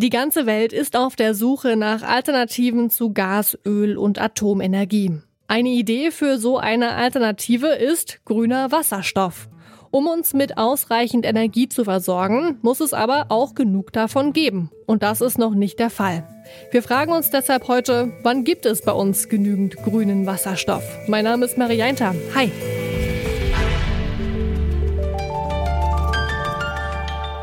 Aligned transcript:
Die 0.00 0.10
ganze 0.10 0.46
Welt 0.46 0.72
ist 0.72 0.96
auf 0.96 1.16
der 1.16 1.34
Suche 1.34 1.74
nach 1.74 2.04
Alternativen 2.04 2.88
zu 2.88 3.12
Gas, 3.12 3.58
Öl 3.66 3.98
und 3.98 4.20
Atomenergie. 4.20 5.18
Eine 5.48 5.70
Idee 5.70 6.12
für 6.12 6.38
so 6.38 6.56
eine 6.56 6.94
Alternative 6.94 7.66
ist 7.66 8.24
grüner 8.24 8.70
Wasserstoff. 8.70 9.48
Um 9.90 10.06
uns 10.06 10.34
mit 10.34 10.56
ausreichend 10.56 11.26
Energie 11.26 11.68
zu 11.68 11.82
versorgen, 11.82 12.58
muss 12.62 12.78
es 12.78 12.94
aber 12.94 13.26
auch 13.30 13.56
genug 13.56 13.92
davon 13.92 14.32
geben. 14.32 14.70
Und 14.86 15.02
das 15.02 15.20
ist 15.20 15.36
noch 15.36 15.54
nicht 15.54 15.80
der 15.80 15.90
Fall. 15.90 16.22
Wir 16.70 16.84
fragen 16.84 17.10
uns 17.10 17.30
deshalb 17.30 17.66
heute, 17.66 18.12
wann 18.22 18.44
gibt 18.44 18.66
es 18.66 18.82
bei 18.82 18.92
uns 18.92 19.28
genügend 19.28 19.78
grünen 19.78 20.26
Wasserstoff? 20.26 20.84
Mein 21.08 21.24
Name 21.24 21.44
ist 21.44 21.58
Marianta. 21.58 22.14
Hi. 22.36 22.52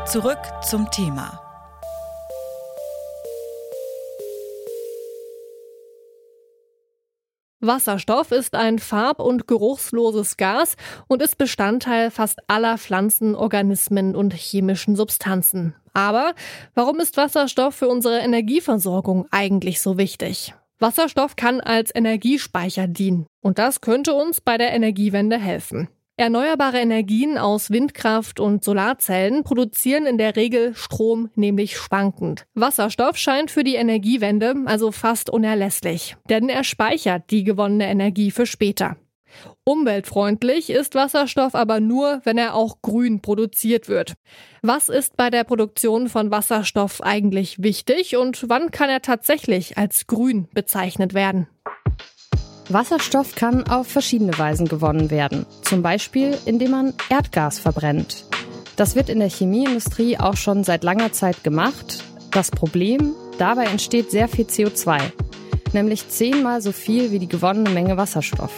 Zurück 0.06 0.40
zum 0.66 0.90
Thema. 0.90 1.45
Wasserstoff 7.66 8.32
ist 8.32 8.54
ein 8.54 8.78
farb- 8.78 9.20
und 9.20 9.46
geruchsloses 9.46 10.36
Gas 10.36 10.76
und 11.08 11.22
ist 11.22 11.38
Bestandteil 11.38 12.10
fast 12.10 12.40
aller 12.48 12.78
Pflanzen, 12.78 13.34
Organismen 13.34 14.14
und 14.14 14.32
chemischen 14.32 14.96
Substanzen. 14.96 15.74
Aber 15.92 16.34
warum 16.74 17.00
ist 17.00 17.16
Wasserstoff 17.16 17.74
für 17.74 17.88
unsere 17.88 18.18
Energieversorgung 18.18 19.26
eigentlich 19.30 19.80
so 19.80 19.98
wichtig? 19.98 20.54
Wasserstoff 20.78 21.36
kann 21.36 21.60
als 21.60 21.94
Energiespeicher 21.94 22.86
dienen 22.86 23.26
und 23.40 23.58
das 23.58 23.80
könnte 23.80 24.12
uns 24.12 24.40
bei 24.40 24.58
der 24.58 24.72
Energiewende 24.72 25.38
helfen. 25.38 25.88
Erneuerbare 26.18 26.78
Energien 26.78 27.36
aus 27.36 27.70
Windkraft 27.70 28.40
und 28.40 28.64
Solarzellen 28.64 29.44
produzieren 29.44 30.06
in 30.06 30.16
der 30.16 30.34
Regel 30.34 30.74
Strom, 30.74 31.28
nämlich 31.34 31.76
schwankend. 31.76 32.46
Wasserstoff 32.54 33.18
scheint 33.18 33.50
für 33.50 33.64
die 33.64 33.74
Energiewende 33.74 34.54
also 34.64 34.92
fast 34.92 35.28
unerlässlich, 35.28 36.16
denn 36.30 36.48
er 36.48 36.64
speichert 36.64 37.30
die 37.30 37.44
gewonnene 37.44 37.86
Energie 37.88 38.30
für 38.30 38.46
später. 38.46 38.96
Umweltfreundlich 39.64 40.70
ist 40.70 40.94
Wasserstoff 40.94 41.54
aber 41.54 41.80
nur, 41.80 42.22
wenn 42.24 42.38
er 42.38 42.54
auch 42.54 42.80
grün 42.80 43.20
produziert 43.20 43.90
wird. 43.90 44.14
Was 44.62 44.88
ist 44.88 45.18
bei 45.18 45.28
der 45.28 45.44
Produktion 45.44 46.08
von 46.08 46.30
Wasserstoff 46.30 47.02
eigentlich 47.02 47.62
wichtig 47.62 48.16
und 48.16 48.48
wann 48.48 48.70
kann 48.70 48.88
er 48.88 49.02
tatsächlich 49.02 49.76
als 49.76 50.06
grün 50.06 50.48
bezeichnet 50.54 51.12
werden? 51.12 51.46
Wasserstoff 52.68 53.36
kann 53.36 53.68
auf 53.68 53.86
verschiedene 53.86 54.36
Weisen 54.38 54.66
gewonnen 54.66 55.10
werden. 55.10 55.46
Zum 55.62 55.82
Beispiel, 55.82 56.36
indem 56.46 56.72
man 56.72 56.94
Erdgas 57.08 57.60
verbrennt. 57.60 58.24
Das 58.74 58.96
wird 58.96 59.08
in 59.08 59.20
der 59.20 59.30
Chemieindustrie 59.30 60.18
auch 60.18 60.36
schon 60.36 60.64
seit 60.64 60.82
langer 60.82 61.12
Zeit 61.12 61.44
gemacht. 61.44 62.02
Das 62.32 62.50
Problem, 62.50 63.14
dabei 63.38 63.66
entsteht 63.66 64.10
sehr 64.10 64.26
viel 64.26 64.46
CO2, 64.46 65.00
nämlich 65.72 66.08
zehnmal 66.08 66.60
so 66.60 66.72
viel 66.72 67.12
wie 67.12 67.20
die 67.20 67.28
gewonnene 67.28 67.70
Menge 67.70 67.96
Wasserstoff. 67.96 68.52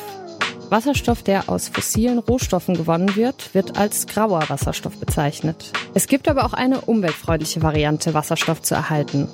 Wasserstoff, 0.70 1.22
der 1.22 1.48
aus 1.48 1.68
fossilen 1.68 2.18
Rohstoffen 2.18 2.74
gewonnen 2.74 3.14
wird, 3.14 3.54
wird 3.54 3.78
als 3.78 4.06
grauer 4.06 4.48
Wasserstoff 4.48 4.98
bezeichnet. 4.98 5.70
Es 5.94 6.06
gibt 6.06 6.28
aber 6.28 6.44
auch 6.44 6.52
eine 6.54 6.80
umweltfreundliche 6.80 7.62
Variante, 7.62 8.14
Wasserstoff 8.14 8.62
zu 8.62 8.74
erhalten. 8.74 9.28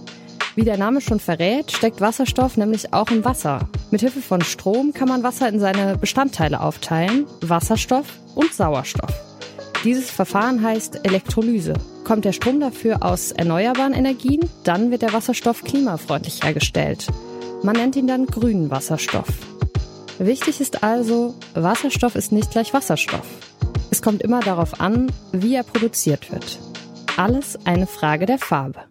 Wie 0.57 0.65
der 0.65 0.79
Name 0.79 1.01
schon 1.01 1.19
verrät, 1.19 1.73
steckt 1.73 2.01
Wasserstoff 2.01 2.57
nämlich 2.57 2.93
auch 2.93 3.11
im 3.11 3.25
Wasser. 3.25 3.69
Mithilfe 3.91 4.21
von 4.21 4.41
Strom 4.41 4.93
kann 4.93 5.09
man 5.09 5.25
Wasser 5.25 5.49
in 5.49 5.59
seine 5.59 5.99
Bestandteile 5.99 6.61
aufteilen, 6.61 7.27
Wasserstoff 7.41 8.07
und 8.37 8.55
Sauerstoff. 8.55 9.11
Dieses 9.83 10.11
Verfahren 10.11 10.63
heißt 10.63 11.05
Elektrolyse. 11.05 11.75
Kommt 12.05 12.25
der 12.25 12.33
Strom 12.33 12.61
dafür 12.61 13.03
aus 13.03 13.33
erneuerbaren 13.33 13.95
Energien, 13.95 14.49
dann 14.63 14.93
wird 14.93 15.03
der 15.03 15.13
Wasserstoff 15.13 15.65
klimafreundlich 15.65 16.45
hergestellt. 16.45 17.09
Man 17.65 17.75
nennt 17.75 17.97
ihn 17.97 18.07
dann 18.07 18.27
grünen 18.27 18.71
Wasserstoff. 18.71 19.27
Wichtig 20.19 20.61
ist 20.61 20.85
also, 20.85 21.35
Wasserstoff 21.55 22.15
ist 22.15 22.31
nicht 22.31 22.53
gleich 22.53 22.73
Wasserstoff. 22.73 23.27
Es 23.91 24.03
kommt 24.03 24.23
immer 24.23 24.41
darauf 24.41 24.81
an, 24.81 25.11
wie 25.33 25.57
er 25.57 25.65
produziert 25.65 26.31
wird. 26.31 26.61
Alles 27.17 27.59
eine 27.65 27.89
Frage 27.89 28.27
der 28.27 28.39
Farbe. 28.39 28.85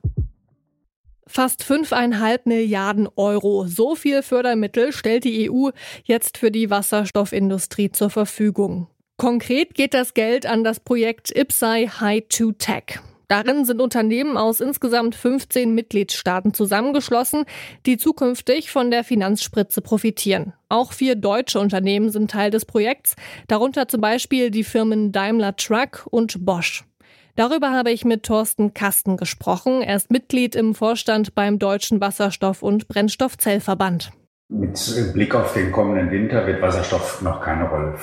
Fast 1.28 1.64
fünfeinhalb 1.64 2.46
Milliarden 2.46 3.08
Euro. 3.16 3.66
So 3.68 3.96
viel 3.96 4.24
Fördermittel 4.24 4.92
stellt 4.92 5.24
die 5.24 5.50
EU 5.50 5.70
jetzt 6.04 6.38
für 6.38 6.52
die 6.52 6.70
Wasserstoffindustrie 6.70 7.92
zur 7.92 8.10
Verfügung. 8.10 8.88
Konkret 9.18 9.74
geht 9.74 9.94
das 9.94 10.14
Geld 10.14 10.46
an 10.46 10.64
das 10.64 10.80
Projekt 10.80 11.32
IPSAI 11.36 11.88
High 11.88 12.24
to 12.28 12.52
Tech. 12.52 13.00
Darin 13.28 13.66
sind 13.66 13.82
Unternehmen 13.82 14.38
aus 14.38 14.60
insgesamt 14.60 15.16
15 15.16 15.74
Mitgliedstaaten 15.74 16.54
zusammengeschlossen, 16.54 17.46
die 17.86 17.98
zukünftig 17.98 18.70
von 18.70 18.92
der 18.92 19.04
Finanzspritze 19.04 19.82
profitieren. 19.82 20.54
Auch 20.70 20.94
vier 20.94 21.16
deutsche 21.16 21.60
Unternehmen 21.60 22.10
sind 22.10 22.32
Teil 22.32 22.52
des 22.52 22.66
Projekts, 22.66 23.16
darunter 23.48 23.88
zum 23.88 24.02
Beispiel 24.02 24.52
die 24.52 24.64
Firmen 24.64 25.12
Daimler 25.12 25.56
Truck 25.56 26.06
und 26.12 26.46
Bosch. 26.46 26.84
Darüber 27.36 27.72
habe 27.72 27.90
ich 27.90 28.06
mit 28.06 28.24
Thorsten 28.24 28.76
Kasten 28.76 29.18
gesprochen. 29.18 29.82
Er 29.82 29.96
ist 29.96 30.12
Mitglied 30.12 30.56
im 30.56 30.76
Vorstand 30.76 31.34
beim 31.34 31.58
Deutschen 31.58 32.00
Wasserstoff- 32.00 32.62
und 32.62 32.88
Brennstoffzellverband. 32.88 34.12
Mit 34.50 35.14
Blick 35.14 35.34
auf 35.34 35.54
den 35.54 35.72
kommenden 35.72 36.12
Winter 36.12 36.46
wird 36.46 36.62
Wasserstoff 36.62 37.24
noch 37.24 37.42
keine 37.42 37.68
Rolle 37.70 37.96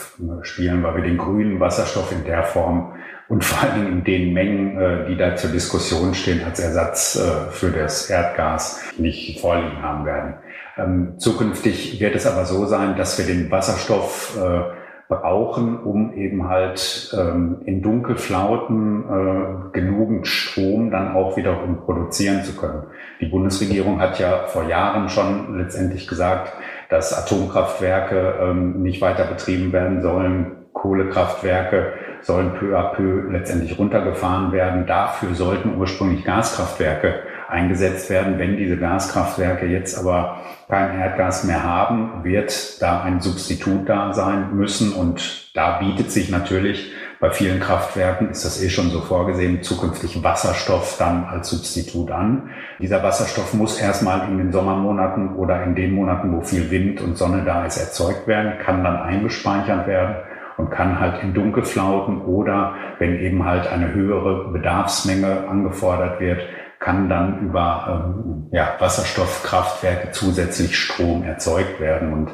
spielen, 0.42 0.82
weil 0.82 0.96
wir 0.96 1.02
den 1.04 1.16
grünen 1.16 1.60
Wasserstoff 1.60 2.10
in 2.10 2.24
der 2.24 2.42
Form 2.42 2.92
und 3.28 3.44
vor 3.44 3.68
Dingen 3.70 3.86
in 3.86 4.04
den 4.04 4.32
Mengen, 4.32 4.76
äh, 4.76 5.06
die 5.06 5.16
da 5.16 5.36
zur 5.36 5.50
Diskussion 5.50 6.12
stehen, 6.14 6.42
als 6.42 6.58
Ersatz 6.58 7.14
äh, 7.14 7.52
für 7.52 7.70
das 7.70 8.10
Erdgas 8.10 8.80
nicht 8.98 9.40
vorliegen 9.40 9.80
haben 9.80 10.04
werden. 10.04 10.34
Ähm, 10.76 11.14
zukünftig 11.18 12.00
wird 12.00 12.16
es 12.16 12.26
aber 12.26 12.44
so 12.44 12.66
sein, 12.66 12.96
dass 12.96 13.16
wir 13.16 13.26
den 13.26 13.48
Wasserstoff 13.48 14.36
äh, 14.36 14.79
brauchen, 15.10 15.80
um 15.80 16.14
eben 16.14 16.48
halt 16.48 17.14
ähm, 17.18 17.58
in 17.66 17.82
Dunkelflauten 17.82 19.04
äh, 19.04 19.72
genügend 19.72 20.26
Strom 20.26 20.90
dann 20.90 21.14
auch 21.14 21.36
wiederum 21.36 21.84
produzieren 21.84 22.44
zu 22.44 22.56
können. 22.56 22.84
Die 23.20 23.26
Bundesregierung 23.26 24.00
hat 24.00 24.18
ja 24.18 24.44
vor 24.46 24.68
Jahren 24.68 25.10
schon 25.10 25.58
letztendlich 25.58 26.06
gesagt, 26.08 26.52
dass 26.88 27.12
Atomkraftwerke 27.12 28.36
ähm, 28.40 28.82
nicht 28.82 29.02
weiter 29.02 29.24
betrieben 29.24 29.72
werden 29.72 30.00
sollen. 30.00 30.52
Kohlekraftwerke 30.72 31.92
sollen 32.22 32.52
peu 32.54 32.78
à 32.78 32.94
peu 32.94 33.30
letztendlich 33.30 33.78
runtergefahren 33.78 34.52
werden. 34.52 34.86
Dafür 34.86 35.34
sollten 35.34 35.76
ursprünglich 35.78 36.24
Gaskraftwerke 36.24 37.14
eingesetzt 37.50 38.10
werden. 38.10 38.38
Wenn 38.38 38.56
diese 38.56 38.76
Gaskraftwerke 38.76 39.66
jetzt 39.66 39.98
aber 39.98 40.42
kein 40.68 40.98
Erdgas 40.98 41.44
mehr 41.44 41.62
haben, 41.62 42.24
wird 42.24 42.80
da 42.80 43.02
ein 43.02 43.20
Substitut 43.20 43.88
da 43.88 44.12
sein 44.12 44.54
müssen. 44.54 44.92
Und 44.92 45.54
da 45.54 45.78
bietet 45.78 46.10
sich 46.10 46.30
natürlich 46.30 46.92
bei 47.20 47.30
vielen 47.30 47.60
Kraftwerken 47.60 48.30
ist 48.30 48.46
das 48.46 48.62
eh 48.62 48.70
schon 48.70 48.88
so 48.88 49.02
vorgesehen, 49.02 49.62
zukünftig 49.62 50.24
Wasserstoff 50.24 50.96
dann 50.98 51.24
als 51.24 51.50
Substitut 51.50 52.10
an. 52.10 52.48
Dieser 52.78 53.02
Wasserstoff 53.02 53.52
muss 53.52 53.78
erstmal 53.78 54.26
in 54.30 54.38
den 54.38 54.52
Sommermonaten 54.52 55.36
oder 55.36 55.62
in 55.64 55.74
den 55.74 55.92
Monaten, 55.92 56.34
wo 56.34 56.40
viel 56.40 56.70
Wind 56.70 57.02
und 57.02 57.18
Sonne 57.18 57.42
da 57.44 57.66
ist, 57.66 57.76
erzeugt 57.76 58.26
werden, 58.26 58.54
kann 58.64 58.82
dann 58.82 58.96
eingespeichert 58.96 59.86
werden 59.86 60.16
und 60.56 60.70
kann 60.70 60.98
halt 60.98 61.22
in 61.22 61.34
Dunkelflauten 61.34 62.22
oder 62.22 62.74
wenn 62.98 63.18
eben 63.18 63.44
halt 63.44 63.70
eine 63.70 63.92
höhere 63.92 64.50
Bedarfsmenge 64.50 65.46
angefordert 65.46 66.20
wird, 66.20 66.40
kann 66.80 67.10
dann 67.10 67.40
über 67.40 68.08
ähm, 68.16 68.48
ja, 68.52 68.74
Wasserstoffkraftwerke 68.78 70.12
zusätzlich 70.12 70.76
Strom 70.76 71.22
erzeugt 71.22 71.78
werden. 71.78 72.12
Und 72.12 72.30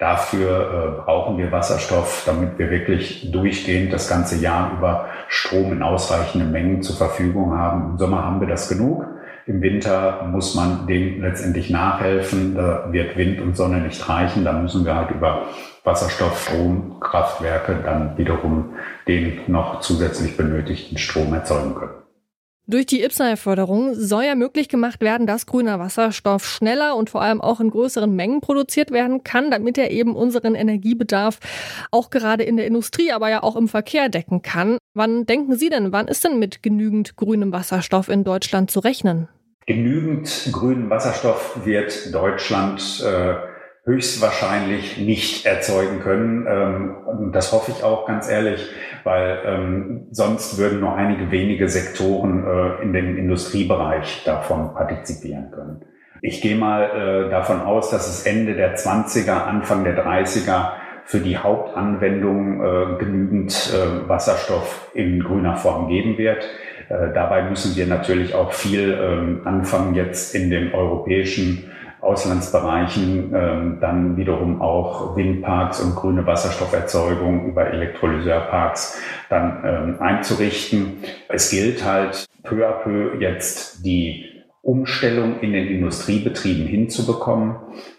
dafür 0.00 0.98
äh, 0.98 1.02
brauchen 1.02 1.38
wir 1.38 1.52
Wasserstoff, 1.52 2.24
damit 2.26 2.58
wir 2.58 2.70
wirklich 2.70 3.30
durchgehend 3.30 3.92
das 3.92 4.08
ganze 4.08 4.36
Jahr 4.36 4.72
über 4.76 5.06
Strom 5.28 5.72
in 5.72 5.82
ausreichenden 5.82 6.50
Mengen 6.50 6.82
zur 6.82 6.96
Verfügung 6.96 7.56
haben. 7.56 7.92
Im 7.92 7.98
Sommer 7.98 8.24
haben 8.24 8.40
wir 8.40 8.48
das 8.48 8.68
genug. 8.68 9.06
Im 9.46 9.62
Winter 9.62 10.26
muss 10.26 10.54
man 10.54 10.86
dem 10.88 11.22
letztendlich 11.22 11.70
nachhelfen. 11.70 12.56
Da 12.56 12.88
wird 12.90 13.16
Wind 13.16 13.40
und 13.40 13.56
Sonne 13.56 13.78
nicht 13.78 14.08
reichen. 14.08 14.44
Da 14.44 14.52
müssen 14.54 14.84
wir 14.84 14.96
halt 14.96 15.10
über 15.12 15.42
Wasserstoff, 15.84 16.42
Stromkraftwerke 16.42 17.76
dann 17.84 18.18
wiederum 18.18 18.74
den 19.06 19.40
noch 19.46 19.80
zusätzlich 19.80 20.36
benötigten 20.36 20.98
Strom 20.98 21.32
erzeugen 21.34 21.74
können. 21.74 22.03
Durch 22.66 22.86
die 22.86 23.02
IPSAI-Förderung 23.02 23.94
soll 23.94 24.24
ja 24.24 24.34
möglich 24.34 24.70
gemacht 24.70 25.02
werden, 25.02 25.26
dass 25.26 25.44
grüner 25.44 25.78
Wasserstoff 25.78 26.46
schneller 26.46 26.96
und 26.96 27.10
vor 27.10 27.20
allem 27.20 27.42
auch 27.42 27.60
in 27.60 27.68
größeren 27.68 28.10
Mengen 28.10 28.40
produziert 28.40 28.90
werden 28.90 29.22
kann, 29.22 29.50
damit 29.50 29.76
er 29.76 29.90
eben 29.90 30.16
unseren 30.16 30.54
Energiebedarf 30.54 31.40
auch 31.90 32.08
gerade 32.08 32.42
in 32.42 32.56
der 32.56 32.66
Industrie, 32.66 33.12
aber 33.12 33.28
ja 33.28 33.42
auch 33.42 33.56
im 33.56 33.68
Verkehr 33.68 34.08
decken 34.08 34.40
kann. 34.40 34.78
Wann 34.94 35.26
denken 35.26 35.56
Sie 35.56 35.68
denn, 35.68 35.92
wann 35.92 36.08
ist 36.08 36.24
denn 36.24 36.38
mit 36.38 36.62
genügend 36.62 37.16
grünem 37.16 37.52
Wasserstoff 37.52 38.08
in 38.08 38.24
Deutschland 38.24 38.70
zu 38.70 38.80
rechnen? 38.80 39.28
Genügend 39.66 40.48
grünen 40.50 40.88
Wasserstoff 40.88 41.66
wird 41.66 42.14
Deutschland 42.14 43.04
äh, 43.06 43.34
höchstwahrscheinlich 43.84 44.98
nicht 44.98 45.44
erzeugen 45.44 46.00
können. 46.00 46.46
Ähm, 46.48 47.32
das 47.32 47.52
hoffe 47.52 47.70
ich 47.70 47.84
auch 47.84 48.06
ganz 48.06 48.28
ehrlich, 48.28 48.66
weil 49.04 49.38
ähm, 49.44 50.06
sonst 50.10 50.58
würden 50.58 50.80
nur 50.80 50.94
einige 50.96 51.30
wenige 51.30 51.68
Sektoren 51.68 52.44
äh, 52.46 52.82
in 52.82 52.92
dem 52.92 53.16
Industriebereich 53.18 54.22
davon 54.24 54.74
partizipieren 54.74 55.50
können. 55.50 55.82
Ich 56.22 56.40
gehe 56.40 56.56
mal 56.56 57.26
äh, 57.26 57.30
davon 57.30 57.60
aus, 57.60 57.90
dass 57.90 58.08
es 58.08 58.24
Ende 58.24 58.54
der 58.54 58.76
20er, 58.78 59.44
Anfang 59.44 59.84
der 59.84 60.02
30er 60.02 60.70
für 61.04 61.18
die 61.18 61.36
Hauptanwendung 61.36 62.64
äh, 62.64 62.98
genügend 62.98 63.70
äh, 63.74 64.08
Wasserstoff 64.08 64.90
in 64.94 65.22
grüner 65.22 65.56
Form 65.56 65.88
geben 65.88 66.16
wird. 66.16 66.48
Äh, 66.88 67.12
dabei 67.12 67.42
müssen 67.42 67.76
wir 67.76 67.86
natürlich 67.86 68.34
auch 68.34 68.52
viel 68.54 68.98
ähm, 68.98 69.42
anfangen 69.44 69.94
jetzt 69.94 70.34
in 70.34 70.48
den 70.48 70.72
europäischen 70.72 71.70
Auslandsbereichen 72.04 73.34
ähm, 73.34 73.78
dann 73.80 74.16
wiederum 74.16 74.60
auch 74.60 75.16
Windparks 75.16 75.80
und 75.80 75.96
grüne 75.96 76.26
Wasserstofferzeugung 76.26 77.46
über 77.46 77.66
Elektrolyseurparks 77.66 79.00
dann 79.30 79.62
ähm, 79.64 79.96
einzurichten. 80.00 80.98
Es 81.28 81.50
gilt 81.50 81.84
halt 81.84 82.26
peu 82.42 82.66
à 82.66 82.72
peu 82.82 83.18
jetzt 83.18 83.84
die 83.84 84.30
Umstellung 84.62 85.40
in 85.40 85.52
den 85.52 85.66
Industriebetrieben 85.66 86.66
hinzubekommen. 86.66 87.56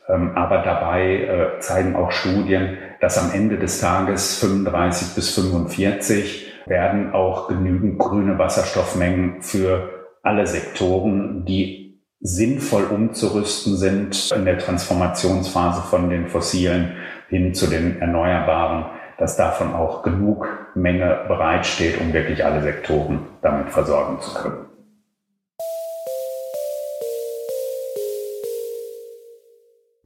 Ähm, 0.09 0.31
aber 0.35 0.59
dabei 0.59 1.57
äh, 1.57 1.59
zeigen 1.59 1.95
auch 1.95 2.11
Studien, 2.11 2.77
dass 3.01 3.17
am 3.17 3.31
Ende 3.33 3.57
des 3.57 3.79
Tages 3.79 4.39
35 4.39 5.15
bis 5.15 5.35
45 5.35 6.53
werden 6.65 7.13
auch 7.13 7.47
genügend 7.47 7.99
grüne 7.99 8.39
Wasserstoffmengen 8.39 9.41
für 9.41 9.89
alle 10.23 10.47
Sektoren, 10.47 11.45
die 11.45 11.84
sinnvoll 12.25 12.86
umzurüsten 12.86 13.77
sind 13.77 14.31
in 14.36 14.45
der 14.45 14.57
Transformationsphase 14.57 15.81
von 15.81 16.10
den 16.10 16.27
fossilen 16.27 16.94
hin 17.30 17.54
zu 17.54 17.68
den 17.68 18.01
erneuerbaren, 18.01 18.86
dass 19.18 19.38
davon 19.38 19.74
auch 19.74 20.04
genug 20.04 20.48
Menge 20.75 21.25
bereitsteht, 21.27 22.01
um 22.01 22.13
wirklich 22.13 22.44
alle 22.44 22.62
Sektoren 22.62 23.19
damit 23.42 23.69
versorgen 23.69 24.19
zu 24.22 24.33
können. 24.33 24.75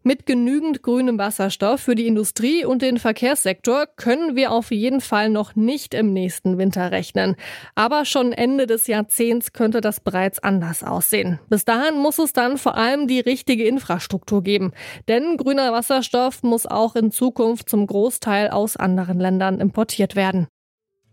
Mit 0.10 0.26
genügend 0.26 0.82
grünem 0.82 1.20
Wasserstoff 1.20 1.82
für 1.82 1.94
die 1.94 2.08
Industrie 2.08 2.66
und 2.66 2.82
den 2.82 2.98
Verkehrssektor 2.98 3.86
können 3.96 4.36
wir 4.36 4.52
auf 4.52 4.72
jeden 4.72 5.02
Fall 5.02 5.30
noch 5.30 5.56
nicht 5.56 5.94
im 5.94 6.14
nächsten 6.14 6.58
Winter 6.58 6.90
rechnen. 6.90 7.36
Aber 7.76 8.06
schon 8.06 8.32
Ende 8.32 8.66
des 8.66 8.88
Jahrzehnts 8.88 9.54
könnte 9.54 9.82
das 9.82 10.00
bereits 10.00 10.40
anders 10.40 10.84
aussehen. 10.84 11.38
Bis 11.50 11.64
dahin 11.64 12.00
muss 12.00 12.18
es 12.18 12.34
dann 12.34 12.58
vor 12.58 12.76
allem 12.76 13.06
die 13.06 13.20
richtige 13.20 13.66
Infrastruktur 13.66 14.42
geben. 14.42 14.72
Denn 15.08 15.38
grüner 15.38 15.72
Wasserstoff 15.74 16.42
muss 16.42 16.66
auch 16.66 16.96
in 16.96 17.12
Zukunft 17.12 17.70
zum 17.70 17.86
Großteil 17.86 18.50
aus 18.50 18.78
anderen 18.78 19.20
Ländern 19.20 19.60
importiert 19.60 20.16
werden. 20.16 20.48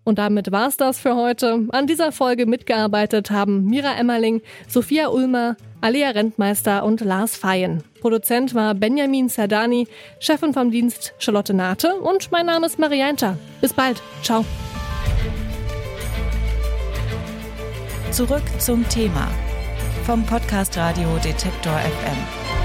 Und 0.07 0.21
damit 0.21 0.53
war's 0.53 0.77
das 0.77 1.01
für 1.01 1.17
heute. 1.17 1.67
An 1.71 1.89
dieser 1.89 2.13
Folge 2.13 2.47
mitgearbeitet 2.47 3.33
haben 3.33 3.65
Mira 3.65 3.93
Emmerling, 3.99 4.41
Sophia 4.69 5.09
Ulmer, 5.09 5.57
Alia 5.81 6.11
Rentmeister 6.11 6.85
und 6.85 7.01
Lars 7.01 7.37
Feyen. 7.37 7.83
Produzent 8.01 8.55
war 8.55 8.75
Benjamin 8.75 9.29
Sardani, 9.29 9.89
Chefin 10.21 10.55
vom 10.55 10.71
Dienst 10.71 11.13
Charlotte 11.19 11.53
Nate 11.53 11.93
und 11.97 12.31
mein 12.31 12.47
Name 12.47 12.67
ist 12.67 12.79
Marianta. 12.79 13.37
Bis 13.61 13.73
bald. 13.73 14.01
Ciao. 14.23 14.45
Zurück 18.13 18.45
zum 18.59 18.89
Thema 18.89 19.29
vom 20.05 20.25
Podcast 20.25 20.77
Radio 20.79 21.09
Detektor 21.25 21.73
FM. 21.73 22.56